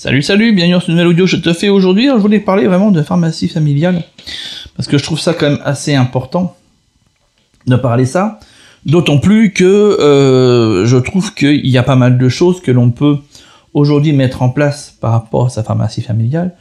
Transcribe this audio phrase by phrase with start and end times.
[0.00, 1.26] Salut, salut, bienvenue dans ce nouvel audio.
[1.26, 2.06] Je te fais aujourd'hui.
[2.06, 4.04] Je voulais parler vraiment de pharmacie familiale
[4.76, 6.54] parce que je trouve ça quand même assez important
[7.66, 8.38] de parler ça.
[8.86, 12.92] D'autant plus que euh, je trouve qu'il y a pas mal de choses que l'on
[12.92, 13.16] peut
[13.74, 16.54] aujourd'hui mettre en place par rapport à sa pharmacie familiale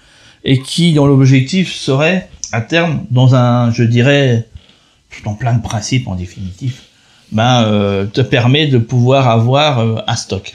[0.44, 4.48] et qui, dans l'objectif, serait à terme dans un, je dirais,
[5.26, 6.80] dans plein de principes en définitive,
[7.32, 10.54] ben, euh, te permet de pouvoir avoir euh, un stock.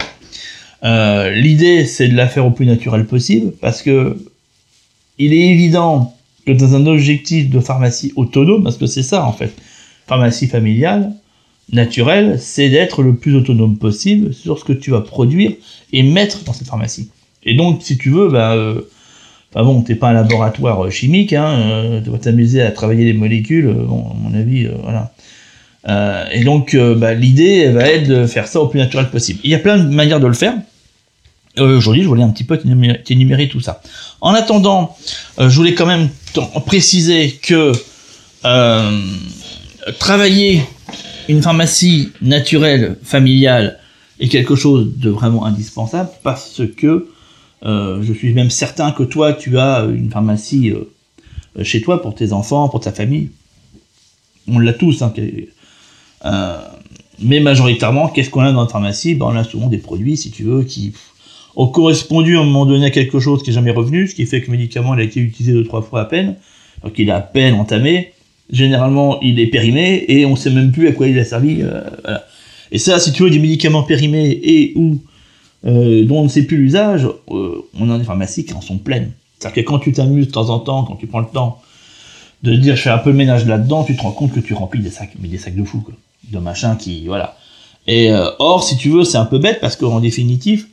[0.84, 4.16] Euh, l'idée, c'est de la faire au plus naturel possible, parce que
[5.18, 6.14] il est évident
[6.46, 9.54] que dans un objectif de pharmacie autonome, parce que c'est ça en fait,
[10.06, 11.12] pharmacie familiale,
[11.72, 15.52] naturelle, c'est d'être le plus autonome possible sur ce que tu vas produire
[15.92, 17.10] et mettre dans cette pharmacie.
[17.44, 18.82] Et donc, si tu veux, bah, euh,
[19.54, 23.12] enfin bon, t'es pas un laboratoire chimique, hein, euh, tu vas t'amuser à travailler les
[23.12, 25.12] molécules, bon, à mon avis, voilà.
[26.32, 29.38] et donc, bah, l'idée va être de faire ça au plus naturel possible.
[29.44, 30.54] Il y a plein de manières de le faire.
[31.58, 33.82] Euh, aujourd'hui, je voulais un petit peu t'énumérer tout ça.
[34.20, 34.96] En attendant,
[35.38, 36.08] euh, je voulais quand même
[36.64, 37.72] préciser que
[38.44, 39.00] euh,
[39.98, 40.62] travailler
[41.28, 43.78] une pharmacie naturelle, familiale,
[44.18, 47.08] est quelque chose de vraiment indispensable parce que
[47.64, 50.72] je suis même certain que toi, tu as une pharmacie
[51.62, 53.30] chez toi pour tes enfants, pour ta famille.
[54.48, 55.02] On l'a tous.
[55.02, 55.12] Hein,
[57.20, 59.14] mais majoritairement, qu'est-ce qu'on a dans notre pharmacie?
[59.14, 60.92] Ben, On a souvent des produits, si tu veux, qui
[61.56, 64.26] ont correspondu à un moment donné à quelque chose qui n'est jamais revenu, ce qui
[64.26, 66.36] fait que le médicament a été utilisé deux trois fois à peine,
[66.82, 68.12] donc il est à peine entamé.
[68.50, 71.62] Généralement, il est périmé et on sait même plus à quoi il a servi.
[71.62, 71.80] Euh,
[72.70, 74.98] et ça, si tu veux des médicaments périmés et ou
[75.64, 78.78] euh, dont on ne sait plus l'usage, euh, on en est pharmacies qui en sont
[78.78, 79.12] pleines.
[79.38, 81.62] C'est-à-dire que quand tu t'amuses de temps en temps, quand tu prends le temps
[82.42, 84.52] de dire je fais un peu le ménage là-dedans, tu te rends compte que tu
[84.52, 85.94] remplis des sacs, mais des sacs de fou, quoi,
[86.30, 87.36] de machin qui, voilà.
[87.86, 90.66] Et or, si tu veux, c'est un peu bête parce qu'en définitive,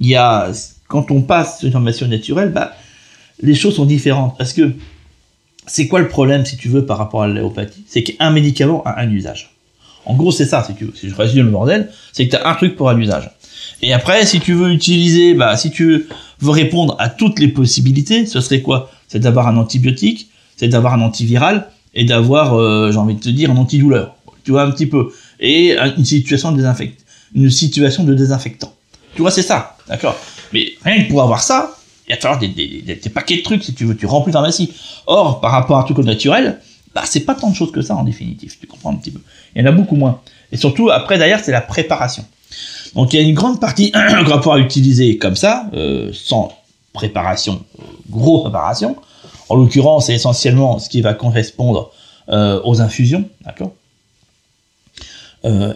[0.00, 0.50] il y a,
[0.88, 2.72] quand on passe sur une formation naturelle, bah,
[3.42, 4.36] les choses sont différentes.
[4.38, 4.72] Parce que
[5.66, 9.00] c'est quoi le problème, si tu veux, par rapport à l'allopathie C'est qu'un médicament a
[9.00, 9.56] un usage.
[10.04, 10.90] En gros, c'est ça, si tu.
[10.94, 13.30] Si je résume le bordel, c'est que tu as un truc pour un usage.
[13.82, 16.06] Et après, si tu veux utiliser, bah, si tu
[16.40, 18.90] veux répondre à toutes les possibilités, ce serait quoi?
[19.08, 23.28] C'est d'avoir un antibiotique, c'est d'avoir un antiviral, et d'avoir, euh, j'ai envie de te
[23.28, 24.14] dire, un antidouleur.
[24.44, 25.12] Tu vois, un petit peu.
[25.40, 27.04] Et une situation de désinfect...
[27.34, 28.72] une situation de désinfectant.
[29.16, 30.16] Tu vois, c'est ça, d'accord
[30.52, 33.64] Mais rien que pour avoir ça, il va falloir des, des, des, paquets de trucs,
[33.64, 34.72] si tu veux, tu remplis ta pharmacie.
[35.06, 36.60] Or, par rapport à un truc naturel,
[36.94, 39.20] bah, c'est pas tant de choses que ça en définitive, tu comprends un petit peu.
[39.54, 40.20] Il y en a beaucoup moins.
[40.52, 42.24] Et surtout, après, derrière, c'est la préparation.
[42.94, 46.52] Donc, il y a une grande partie qu'on va pouvoir utiliser comme ça, euh, sans
[46.92, 48.96] préparation, euh, gros préparation.
[49.48, 51.90] En l'occurrence, c'est essentiellement ce qui va correspondre
[52.28, 53.72] euh, aux infusions, d'accord?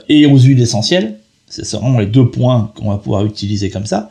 [0.09, 1.21] Et aux huiles essentielles.
[1.51, 4.11] C'est vraiment les deux points qu'on va pouvoir utiliser comme ça.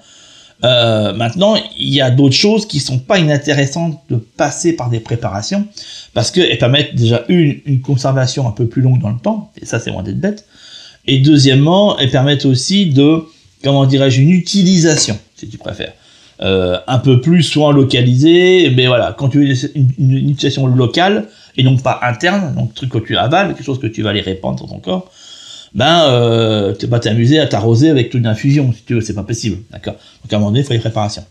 [0.65, 4.99] Euh, maintenant, il y a d'autres choses qui sont pas inintéressantes de passer par des
[4.99, 5.65] préparations
[6.13, 9.79] parce qu'elles permettent déjà une, conservation un peu plus longue dans le temps, et ça
[9.79, 10.45] c'est loin d'être bête.
[11.07, 13.23] Et deuxièmement, elles permettent aussi de,
[13.63, 15.93] comment dirais-je, une utilisation, si tu préfères,
[16.41, 21.63] euh, un peu plus souvent localisée, mais voilà, quand tu une, une, utilisation locale et
[21.63, 24.59] non pas interne, donc truc que tu avales, quelque chose que tu vas aller répandre
[24.59, 25.09] dans ton corps,
[25.73, 29.13] ben euh, tu vas t'amuser à t'arroser avec toute une infusion, si tu veux, c'est
[29.13, 29.95] pas possible, d'accord?
[30.23, 31.25] Donc à un moment donné, il faut les préparations.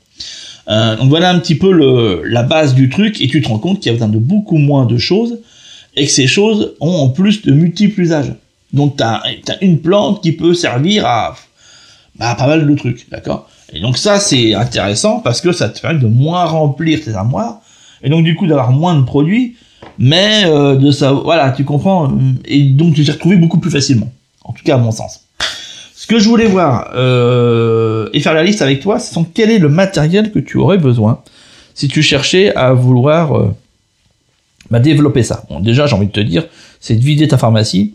[0.68, 3.58] Euh, donc voilà un petit peu le, la base du truc, et tu te rends
[3.58, 5.38] compte qu'il y a besoin de beaucoup moins de choses,
[5.96, 8.32] et que ces choses ont en plus de multiples usages.
[8.72, 9.22] Donc tu as,
[9.62, 11.34] une plante qui peut servir à,
[12.16, 13.48] bah, pas mal de trucs, d'accord?
[13.72, 17.60] Et donc ça c'est intéressant parce que ça te permet de moins remplir tes armoires,
[18.02, 19.56] et donc du coup d'avoir moins de produits,
[19.98, 22.12] mais euh, de ça, voilà, tu comprends,
[22.44, 24.10] et donc tu t'y retrouver beaucoup plus facilement
[24.48, 25.20] en tout cas à mon sens.
[25.94, 29.58] Ce que je voulais voir euh, et faire la liste avec toi, c'est quel est
[29.58, 31.22] le matériel que tu aurais besoin
[31.74, 33.54] si tu cherchais à vouloir euh,
[34.70, 35.44] bah, développer ça.
[35.48, 36.46] Bon, déjà, j'ai envie de te dire,
[36.80, 37.94] c'est de vider ta pharmacie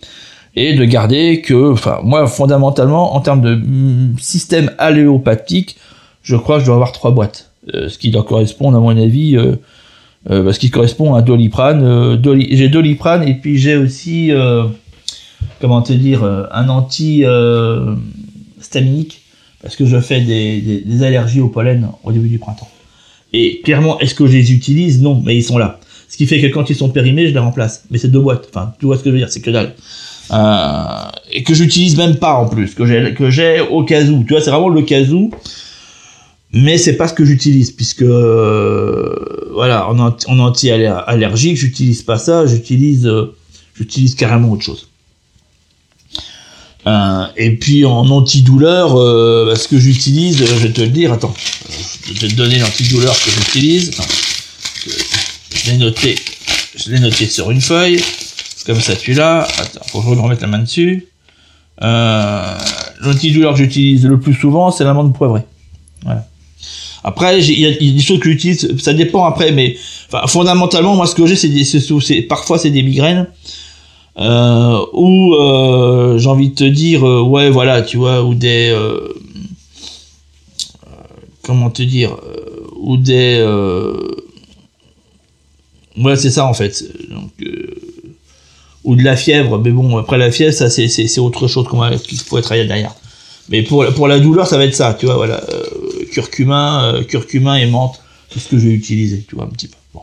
[0.55, 5.77] et de garder que, enfin, moi, fondamentalement, en termes de mm, système alléopathique,
[6.21, 8.97] je crois que je dois avoir trois boîtes, euh, ce qui doit correspondre, à mon
[8.97, 9.55] avis, euh,
[10.29, 12.19] euh, ce qui correspond à Doliprane.
[12.51, 14.31] j'ai Doliprane et puis j'ai aussi
[15.59, 19.21] comment te dire, euh, un anti-staminique,
[19.61, 22.69] parce que je fais des, allergies au pollen au début du printemps.
[23.31, 25.01] Et clairement, est-ce que je les utilise?
[25.01, 25.79] Non, mais ils sont là.
[26.07, 27.85] Ce qui fait que quand ils sont périmés, je les remplace.
[27.89, 28.47] Mais c'est deux boîtes.
[28.49, 29.73] Enfin, tu vois ce que je veux dire, c'est que dalle.
[30.31, 30.85] Euh,
[31.31, 34.23] et que j'utilise même pas en plus, que j'ai que j'ai au cas où.
[34.23, 35.31] Tu vois, c'est vraiment le cas où.
[36.51, 39.97] Mais c'est pas ce que j'utilise, puisque euh, voilà, en,
[40.39, 43.11] anti-allergique, j'utilise pas ça, j'utilise
[43.73, 44.87] j'utilise carrément autre chose.
[46.85, 51.33] Euh, et puis en antidouleur, euh, ce que j'utilise, je vais te le dire, attends,
[52.05, 53.91] je vais te donner l'antidouleur que j'utilise.
[55.53, 56.15] Je l'ai noté,
[56.75, 58.01] je l'ai noté sur une feuille.
[58.65, 59.47] Comme ça, tu l'as.
[59.59, 61.07] Attends, faut que je remette la main dessus.
[61.81, 62.57] Euh,
[63.01, 65.43] l'antidouleur que j'utilise le plus souvent, c'est l'amande poivrée.
[66.03, 66.27] Voilà.
[67.03, 69.75] Après, il y, a des choses que j'utilise, ça dépend après, mais
[70.27, 73.27] fondamentalement, moi, ce que j'ai, c'est parfois c'est des migraines,
[74.17, 78.75] euh, ou euh, j'ai envie de te dire, euh, ouais, voilà, tu vois, ou des,
[81.41, 82.15] comment te dire,
[82.79, 83.43] ou des,
[85.97, 86.83] ouais, c'est ça en fait,
[88.83, 92.19] ou de la fièvre, mais bon, après la fièvre, ça c'est autre chose qu'on qu'il
[92.19, 92.95] faut travailler derrière.
[93.49, 95.41] Mais pour, la douleur, ça va être ça, tu vois, voilà
[96.11, 97.99] curcuma, curcuma et menthe,
[98.29, 99.77] c'est ce que j'ai utilisé, tu vois, un petit peu.
[99.93, 100.01] Bon.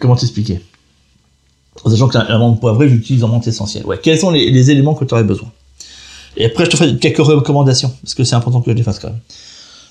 [0.00, 0.60] Comment t'expliquer?
[1.86, 3.84] Sachant que la menthe poivrée, j'utilise en menthe essentielle.
[3.84, 3.98] Ouais.
[4.02, 5.48] Quels sont les, éléments que tu aurais besoin?
[6.36, 8.98] Et après, je te fais quelques recommandations, parce que c'est important que je les fasse
[8.98, 9.20] quand même.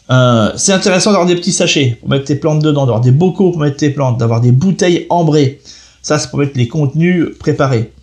[0.09, 3.51] Euh, c'est intéressant d'avoir des petits sachets pour mettre tes plantes dedans, d'avoir des bocaux
[3.51, 5.61] pour mettre tes plantes, d'avoir des bouteilles ambrées.
[6.01, 7.93] Ça, c'est pour mettre les contenus préparés.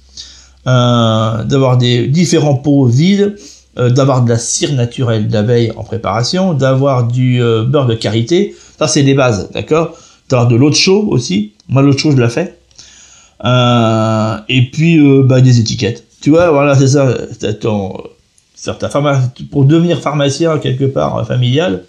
[0.67, 3.37] Euh, d'avoir des différents pots vides,
[3.79, 8.55] euh, d'avoir de la cire naturelle d'abeille en préparation, d'avoir du beurre de karité.
[8.79, 9.97] Ça, c'est les bases, d'accord?
[10.31, 11.53] D'avoir de de chaud aussi.
[11.69, 12.57] Moi, de chaud, je la fais.
[14.49, 16.05] et puis, bah, des étiquettes.
[16.21, 17.13] Tu vois, voilà, c'est ça.
[17.61, 17.95] Ton,
[19.51, 21.85] pour devenir pharmacien quelque part familial,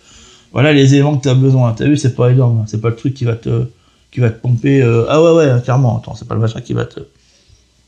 [0.54, 1.74] voilà les éléments que tu as besoin.
[1.74, 2.64] Tu as vu, c'est pas énorme.
[2.68, 3.66] C'est pas le truc qui va te,
[4.12, 4.82] qui va te pomper.
[5.10, 6.00] ah ouais, ouais, clairement.
[6.00, 7.02] Attends, c'est pas le machin qui va te,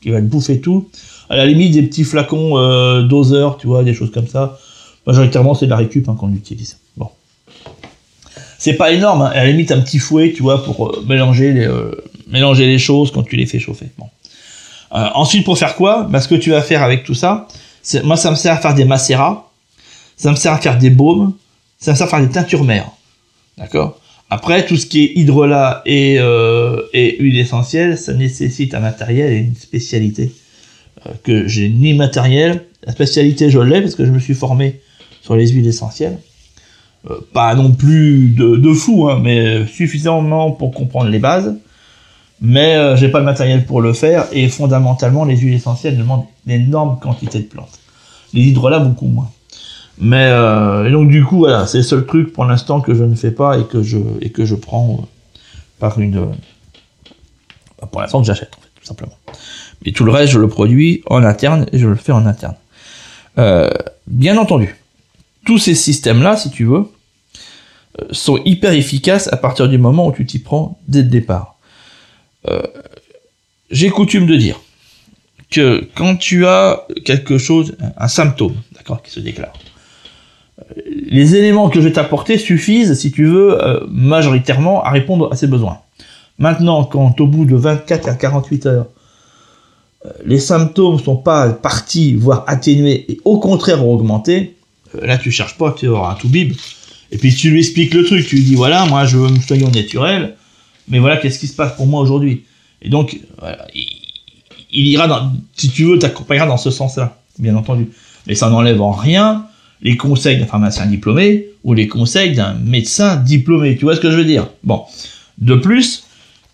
[0.04, 0.88] qui va te bouffer tout.
[1.30, 4.58] À la limite, des petits flacons euh, doseurs, tu vois, des choses comme ça.
[5.06, 6.78] Majoritairement, c'est de la récup hein, qu'on utilise.
[8.64, 9.30] C'est pas énorme, hein.
[9.34, 11.90] à la limite, un petit fouet, tu vois, pour euh, mélanger, les, euh,
[12.28, 13.88] mélanger les choses quand tu les fais chauffer.
[13.98, 14.06] Bon.
[14.90, 16.04] ensuite, pour faire quoi?
[16.08, 17.46] Bah, Ce que tu vas faire avec tout ça,
[18.04, 19.50] moi, ça me sert à faire des macérats,
[20.16, 21.34] ça me sert à faire des baumes,
[21.78, 22.90] ça me sert à faire des teintures mères.
[23.58, 24.00] D'accord?
[24.30, 29.36] Après, tout ce qui est hydrolat et, euh, huile essentielle, ça nécessite un matériel et
[29.40, 30.32] une spécialité
[31.06, 32.64] euh, que j'ai ni matériel.
[32.86, 34.80] La spécialité, je l'ai parce que je me suis formé
[35.20, 36.18] sur les huiles essentielles.
[37.10, 41.54] Euh, pas non plus de, de fou, hein, mais suffisamment pour comprendre les bases.
[42.40, 46.24] Mais euh, j'ai pas le matériel pour le faire et fondamentalement, les huiles essentielles demandent
[46.46, 47.78] une énorme quantité de plantes.
[48.32, 49.30] Les hydrolats, beaucoup moins.
[49.98, 53.04] Mais euh, et donc du coup voilà, c'est le seul truc pour l'instant que je
[53.04, 58.00] ne fais pas et que je et que je prends euh, par une euh, pour
[58.00, 59.16] l'instant j'achète en fait, tout simplement.
[59.84, 62.56] Mais tout le reste je le produis en interne et je le fais en interne.
[64.06, 64.76] Bien entendu,
[65.46, 66.84] tous ces systèmes là, si tu veux,
[68.10, 71.56] sont hyper efficaces à partir du moment où tu t'y prends dès le départ.
[72.48, 72.62] Euh,
[73.70, 74.60] J'ai coutume de dire
[75.50, 79.52] que quand tu as quelque chose, un symptôme, d'accord, qui se déclare,
[81.06, 85.36] les éléments que je vais t'apporter suffisent, si tu veux, euh, majoritairement à répondre à
[85.36, 85.78] ces besoins.
[86.38, 88.86] Maintenant, quand au bout de 24 à 48 heures,
[90.06, 94.56] euh, les symptômes sont pas partis, voire atténués, et au contraire ont augmenté,
[94.94, 96.54] euh, là tu cherches pas, tu auras un tout bib,
[97.14, 99.38] et puis tu lui expliques le truc, tu lui dis voilà, moi je veux me
[99.38, 100.34] soigner au naturel,
[100.88, 102.42] mais voilà qu'est-ce qui se passe pour moi aujourd'hui?
[102.82, 103.20] Et donc,
[104.72, 107.88] il, ira dans, si tu veux, t'accompagnera dans ce sens-là, bien entendu.
[108.26, 109.46] Mais ça n'enlève en rien
[109.80, 113.76] les conseils d'un pharmacien diplômé ou les conseils d'un médecin diplômé.
[113.76, 114.48] Tu vois ce que je veux dire?
[114.64, 114.82] Bon.
[115.38, 116.04] De plus,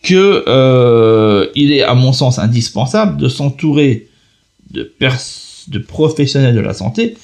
[0.02, 4.08] que euh, il est à mon sens indispensable de s'entourer
[4.70, 7.16] de professionnels de la santé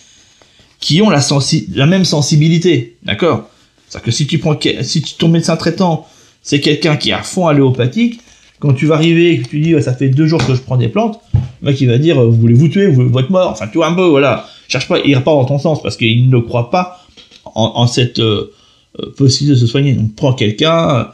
[0.81, 3.49] qui ont la, même sensibilité, d'accord?
[3.89, 6.07] C'est-à-dire que si tu prends si ton médecin traitant
[6.43, 8.21] c'est quelqu'un qui est à fond alléopathique,
[8.61, 10.77] quand tu vas arriver et que tu dis ça fait deux jours que je prends
[10.77, 11.21] des plantes,
[11.63, 13.79] le mec il va dire vous voulez vous tuer, vous voulez être mort, enfin tu
[13.79, 14.47] vois un peu voilà.
[14.69, 17.07] Cherche pas, il pas dans ton sens parce qu'il ne croit pas
[17.45, 18.53] en, cette euh,
[19.01, 19.93] euh, possibilité de se soigner.
[19.93, 21.05] Donc prends quelqu'un euh,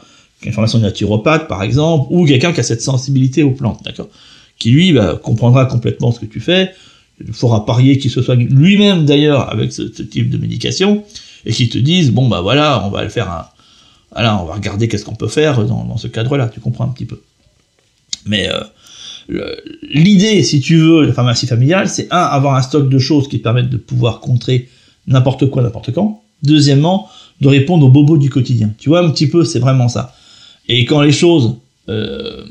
[0.41, 3.51] qui a une formation de naturopathe par exemple, ou quelqu'un qui a cette sensibilité aux
[3.51, 4.07] plantes, d'accord,
[4.57, 6.71] qui lui bah, comprendra complètement ce que tu fais,
[7.25, 11.03] il faudra parier qu'il se soigne lui-même d'ailleurs avec ce, type de médication,
[11.45, 13.45] et qu'il te dise bon bah voilà, on va le faire un,
[14.11, 17.05] voilà, on va regarder qu'est-ce qu'on peut faire dans, ce cadre-là, tu comprends un petit
[17.05, 17.21] peu.
[18.25, 22.89] Mais euh, l'idée, si tu veux, de la pharmacie familiale, c'est un, avoir un stock
[22.89, 24.69] de choses qui permettent de pouvoir contrer
[25.07, 26.21] n'importe quoi, n'importe quand.
[26.43, 27.09] Deuxièmement,
[27.41, 28.71] de répondre aux bobos du quotidien.
[28.77, 30.15] Tu vois, un petit peu, c'est vraiment ça.
[30.67, 31.55] Et quand les choses
[31.89, 32.43] euh,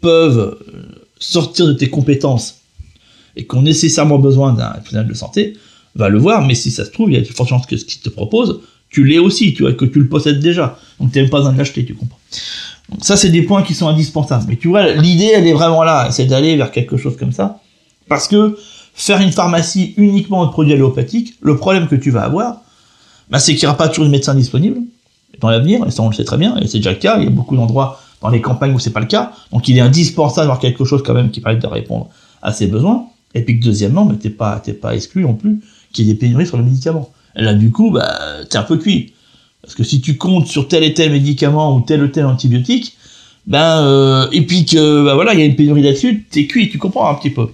[0.00, 0.58] peuvent
[1.18, 2.60] sortir de tes compétences
[3.36, 5.56] et qu'on a nécessairement besoin d'un professionnel de santé,
[5.94, 7.76] va le voir, mais si ça se trouve, il y a de fortes chances que
[7.76, 10.78] ce qu'il te propose, tu l'es aussi, tu vois, que tu le possèdes déjà.
[11.00, 12.18] Donc tu pas besoin de l'acheter, tu comprends.
[12.90, 14.44] Donc ça, c'est des points qui sont indispensables.
[14.48, 17.60] Mais tu vois, l'idée, elle est vraiment là, c'est d'aller vers quelque chose comme ça.
[18.08, 18.56] Parce que
[18.94, 22.62] faire une pharmacie uniquement de produits allopathiques, le problème que tu vas avoir,
[23.30, 24.80] bah, c'est qu'il n'y aura pas toujours de médecin disponible
[25.40, 27.24] dans l'avenir, et ça on le sait très bien, et c'est déjà le cas, il
[27.24, 29.80] y a beaucoup d'endroits dans les campagnes où c'est pas le cas, donc il est
[29.80, 32.08] indispensable d'avoir quelque chose quand même qui permette de répondre
[32.40, 35.60] à ses besoins, et puis que deuxièmement, mais t'es pas, t'es pas exclu non plus
[35.92, 37.10] qu'il y ait des pénuries sur le médicament.
[37.34, 38.18] Là du coup, bah,
[38.48, 39.12] t'es un peu cuit.
[39.62, 42.96] Parce que si tu comptes sur tel et tel médicament ou tel ou tel antibiotique,
[43.46, 46.68] ben euh, et puis que bah voilà, il y a une pénurie là-dessus, t'es cuit,
[46.68, 47.48] tu comprends un petit peu.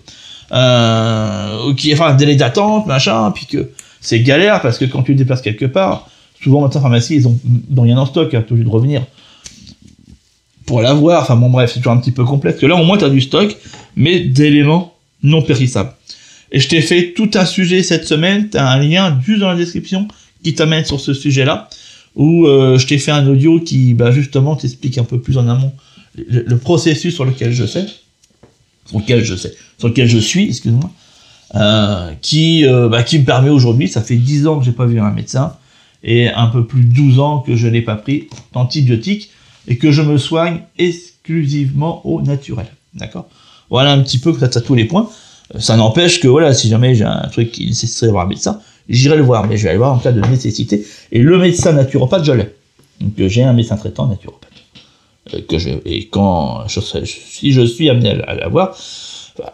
[0.53, 3.71] Euh, qui enfin un délai d'attente, machin, puis que
[4.03, 6.09] c'est galère parce que quand tu te déplaces quelque part,
[6.43, 9.03] souvent maintenant pharmacie ils ont dans rien en stock, hein, obligé de revenir
[10.67, 11.23] pour l'avoir.
[11.23, 12.59] Enfin bon bref, c'est toujours un petit peu complexe.
[12.59, 13.57] Que là au moins tu as du stock,
[13.97, 14.92] mais d'éléments
[15.23, 15.93] non périssables.
[16.51, 19.49] Et je t'ai fait tout un sujet cette semaine, tu as un lien juste dans
[19.49, 20.09] la description
[20.43, 21.69] qui t'amène sur ce sujet-là
[22.15, 25.49] où euh, je t'ai fait un audio qui bah, justement t'explique un peu plus en
[25.49, 25.73] amont
[26.15, 27.87] le, processus sur lequel je sais,
[28.87, 30.91] sur lequel je sais, sur lequel je suis, excuse-moi,
[31.55, 34.85] euh, qui, euh, bah, qui me permet aujourd'hui, ça fait 10 ans que j'ai pas
[34.85, 35.57] vu un médecin,
[36.05, 39.31] et un peu plus de 12 ans que je n'ai pas pris d'antibiotiques,
[39.69, 42.67] et que je me soigne exclusivement au naturel.
[42.93, 43.31] D'accord?
[43.73, 45.09] Voilà un petit peu, ça, ça tous les points.
[45.59, 49.17] Ça n'empêche que voilà, si jamais j'ai un truc qui nécessiterait d'avoir un médecin, j'irai
[49.17, 50.87] le voir, mais je vais aller voir en cas de nécessité.
[51.11, 52.49] Et le médecin naturopathe, je l'ai.
[53.01, 54.51] Donc euh, j'ai un médecin traitant naturopathe.
[55.35, 58.77] Euh, que je, et quand je si je suis amené à, l'avoir,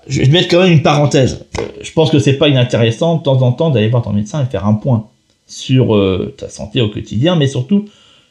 [0.07, 1.47] je vais mettre quand même une parenthèse.
[1.59, 4.45] Euh, je pense que c'est pas inintéressant de temps en temps d'aller voir ton médecin
[4.45, 5.07] et faire un point
[5.47, 5.97] sur
[6.37, 7.87] ta santé au quotidien, mais surtout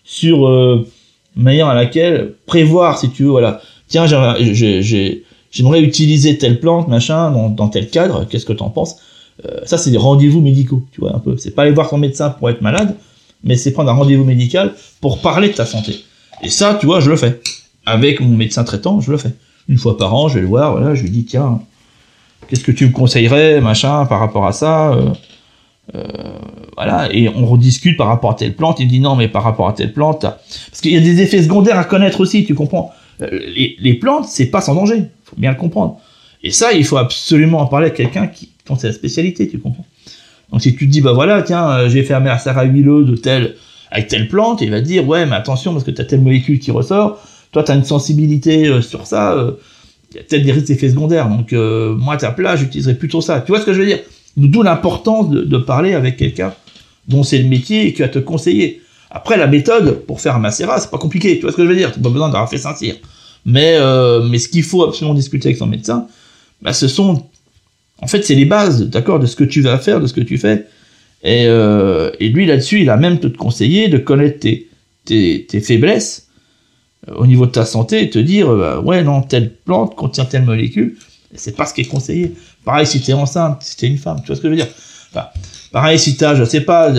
[0.07, 0.87] sur euh,
[1.35, 3.61] manière à laquelle prévoir, si tu veux, voilà.
[3.87, 4.05] Tiens,
[5.51, 8.25] j'aimerais utiliser telle plante, machin, dans, tel cadre.
[8.25, 8.97] Qu'est-ce que tu en penses?
[9.45, 11.37] Euh, ça, c'est des rendez-vous médicaux, tu vois, un peu.
[11.37, 12.95] C'est pas aller voir ton médecin pour être malade,
[13.43, 16.03] mais c'est prendre un rendez-vous médical pour parler de ta santé.
[16.41, 17.39] Et ça, tu vois, je le fais.
[17.85, 19.31] Avec mon médecin traitant, je le fais.
[19.69, 21.61] Une fois par an, je vais le voir, voilà, je lui dis, tiens,
[22.47, 25.09] qu'est-ce que tu me conseillerais, machin, par rapport à ça euh,
[25.95, 26.03] euh,
[26.75, 29.67] voilà, et on rediscute par rapport à telle plante, il dit non, mais par rapport
[29.67, 32.91] à telle plante, parce qu'il y a des effets secondaires à connaître aussi, tu comprends.
[33.19, 35.99] Les, les plantes, c'est pas sans danger, faut bien le comprendre.
[36.43, 39.85] Et ça, il faut absolument en parler à quelqu'un qui, c'est la spécialité, tu comprends.
[40.51, 43.15] Donc si tu te dis, bah voilà, tiens, euh, j'ai fait un à huileux de
[43.15, 43.55] telle,
[43.91, 46.59] avec telle plante, il va dire, ouais, mais attention, parce que tu as telle molécule
[46.59, 49.51] qui ressort, toi tu as une sensibilité euh, sur ça, euh,
[50.11, 53.41] il y a peut-être des effets secondaires, donc moi à ta place, j'utiliserais plutôt ça.
[53.41, 53.99] Tu vois ce que je veux dire?
[54.37, 56.53] D'où l'importance de, parler avec quelqu'un
[57.09, 58.81] dont c'est le métier et qui va te conseiller.
[59.11, 61.67] Après, la méthode pour faire un macérat, c'est pas compliqué, tu vois ce que je
[61.67, 61.91] veux dire?
[61.91, 62.95] Tu pas besoin d'avoir fait Saint-Cyr.
[63.47, 63.79] Mais,
[64.29, 66.07] mais ce qu'il faut absolument discuter avec son médecin,
[66.61, 67.23] bah, ce sont
[68.01, 70.21] en fait, c'est les bases, d'accord, de ce que tu vas faire, de ce que
[70.21, 70.67] tu fais.
[71.23, 74.69] Et, euh, et lui, là-dessus, il a même te conseiller de connaître tes,
[75.05, 76.27] tes, faiblesses
[77.07, 80.25] euh, au niveau de ta santé et te dire, bah, ouais, non, telle plante contient
[80.25, 80.95] telle molécule.
[81.33, 82.33] C'est pas ce qui est conseillé.
[82.63, 84.51] Pareil, si tu es enceinte, si tu es une femme, tu vois ce que je
[84.51, 84.69] veux dire?
[85.71, 86.91] Pareil, si tu as, je sais pas,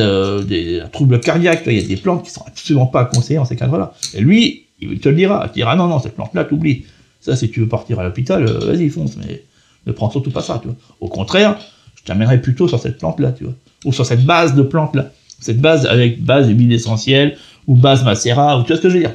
[0.43, 3.57] des troubles cardiaques, il y a des plantes qui sont absolument pas conseillées en ces
[3.57, 3.95] cas-là.
[4.15, 5.43] Et lui, il te le dira.
[5.45, 6.85] Il te dira, non, non, cette plante-là, t'oublies.
[7.21, 9.17] Ça, si tu veux partir à l'hôpital, euh, vas-y, fonce.
[9.17, 9.43] Mais
[9.87, 10.77] ne prends surtout pas ça, tu vois.
[11.01, 11.59] Au contraire,
[11.97, 13.55] je t'amènerai plutôt sur cette plante-là, tu vois.
[13.85, 15.11] Ou sur cette base de plante-là.
[15.41, 18.95] Cette base avec base d'huile essentielle, ou base macérat, ou tu vois ce que je
[18.95, 19.15] veux dire.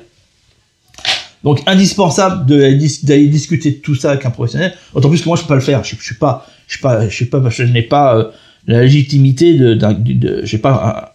[1.44, 4.74] Donc, indispensable d'aller discuter de tout ça avec un professionnel.
[4.94, 5.84] Autant plus que moi, je peux pas le faire.
[5.84, 8.32] Je, je suis pas, je suis pas, je sais pas, je n'ai pas euh,
[8.68, 11.13] la légitimité de, de, j'ai pas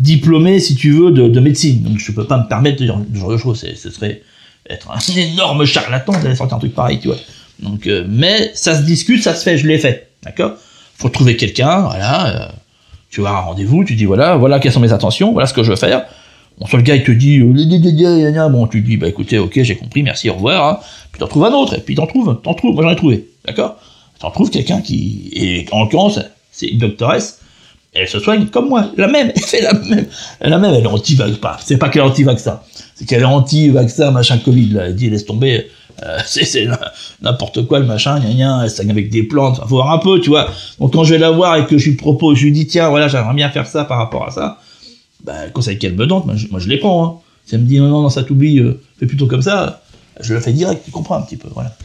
[0.00, 1.82] diplômé, si tu veux, de, médecine.
[1.82, 3.64] Donc, je peux pas me permettre de dire ce genre de choses.
[3.74, 4.22] Ce serait
[4.68, 7.16] être un énorme charlatan d'aller sortir un truc pareil, tu vois.
[7.60, 10.52] Donc, euh, mais ça se discute, ça se fait, je l'ai fait, d'accord?
[10.96, 12.26] Faut trouver quelqu'un, voilà.
[12.28, 12.48] Euh,
[13.10, 15.62] tu à un rendez-vous, tu dis voilà, voilà quelles sont mes intentions, voilà ce que
[15.62, 16.06] je veux faire.
[16.58, 19.76] Bon, soit le gars il te dit euh, bon, tu dis bah écoutez, ok, j'ai
[19.76, 20.68] compris, merci, au revoir.
[20.68, 20.80] Hein.
[21.10, 23.26] Puis t'en trouves un autre, et puis t'en trouves, t'en trouves, moi j'en ai trouvé,
[23.44, 23.76] d'accord?
[24.20, 26.20] T'en trouves quelqu'un qui, et en l'occurrence,
[26.52, 27.40] c'est une doctoresse,
[27.92, 30.06] elle se soigne comme moi, la même, elle fait la même,
[30.40, 32.60] la même, elle est anti-vaccin, pas, c'est pas qu'elle est anti-vaccin,
[32.94, 35.66] c'est qu'elle est anti-vaccin, machin Covid, là, elle dit laisse tomber,
[36.04, 36.68] euh, c'est
[37.20, 40.30] n'importe quoi le machin, gna gna, elle avec des plantes, faut voir un peu, tu
[40.30, 40.48] vois.
[40.78, 42.88] Donc quand je vais la voir et que je lui propose, je lui dis tiens
[42.88, 44.60] voilà j'aimerais bien faire ça par rapport à ça,
[45.24, 47.04] bah le conseil qu'elle me donne, moi je, moi, je les prends.
[47.04, 47.14] Hein.
[47.44, 49.82] Si elle me dit non non, non ça t'oublie, euh, fais plutôt comme ça,
[50.20, 51.76] je le fais direct, tu comprends un petit peu, voilà.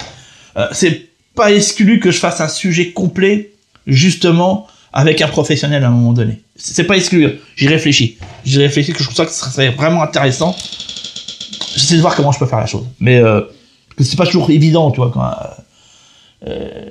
[0.57, 3.51] Euh, c'est pas exclu que je fasse un sujet complet
[3.88, 6.42] justement avec un professionnel à un moment donné.
[6.56, 8.18] C'est pas exclu, j'y réfléchis.
[8.46, 10.56] J'y réfléchis que je trouve ça que ce serait vraiment intéressant.
[11.75, 12.86] J'essaie de voir comment je peux faire la chose.
[13.00, 13.42] Mais euh,
[14.00, 15.12] c'est pas toujours évident, tu vois.
[15.12, 15.30] Quand,
[16.48, 16.90] euh,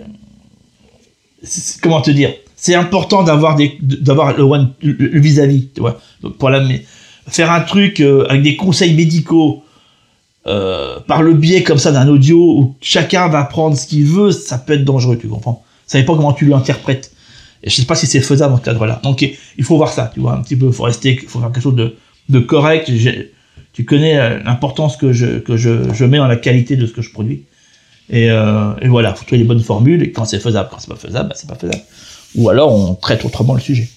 [1.83, 5.99] comment te dire C'est important d'avoir d'avoir le vis-à-vis, tu vois.
[6.39, 6.63] Pour la,
[7.29, 9.63] faire un truc euh, avec des conseils médicaux
[10.47, 14.31] euh, par le biais comme ça d'un audio où chacun va prendre ce qu'il veut,
[14.31, 17.14] ça peut être dangereux, tu comprends Ça dépend comment tu l'interprètes.
[17.65, 19.01] Et je sais pas si c'est faisable dans ce cadre-là.
[19.03, 20.71] Donc, il faut voir ça, tu vois, un petit peu.
[20.71, 21.97] Faut rester, faut faire quelque chose de,
[22.29, 22.91] de correct.
[23.73, 26.93] tu connais euh, l'importance que je, que je, je mets dans la qualité de ce
[26.93, 27.45] que je produis.
[28.11, 30.03] Et, euh, et voilà, faut trouver les bonnes formules.
[30.03, 31.83] Et quand c'est faisable, quand c'est pas faisable, bah, c'est pas faisable.
[32.35, 33.89] Ou alors, on traite autrement le sujet.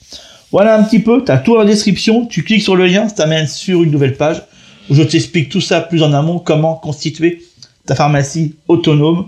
[0.52, 3.16] Voilà un petit peu, tu as tout la description, tu cliques sur le lien, ça
[3.16, 4.42] t'amène sur une nouvelle page
[4.90, 7.44] où je t'explique tout ça plus en amont, comment constituer
[7.86, 9.28] ta pharmacie autonome,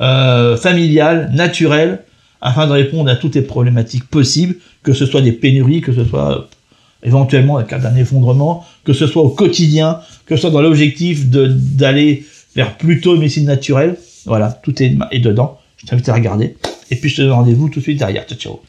[0.00, 2.04] euh, familiale, naturelle,
[2.40, 6.04] afin de répondre à toutes les problématiques possibles, que ce soit des pénuries, que ce
[6.04, 6.42] soit euh,
[7.02, 10.62] éventuellement dans le cas d'un effondrement, que ce soit au quotidien, que ce soit dans
[10.62, 13.96] l'objectif d'aller vers plutôt une médecine naturelle.
[14.26, 15.58] Voilà, tout est, est dedans.
[15.78, 16.56] Je t'invite à regarder.
[16.90, 18.24] Et puis je te donne rendez-vous tout de suite derrière.
[18.26, 18.60] Ciao, ciao.